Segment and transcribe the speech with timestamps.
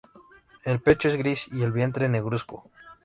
[0.65, 2.71] El pecho es gris y el vientre negruzco.